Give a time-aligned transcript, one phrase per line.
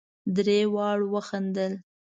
[0.35, 1.73] درې واړو وخندل.